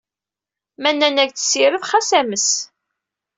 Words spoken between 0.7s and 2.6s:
Ma nnant-ak ssired, xas ames.